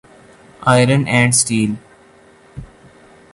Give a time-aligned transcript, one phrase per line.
[0.71, 1.71] iron and steel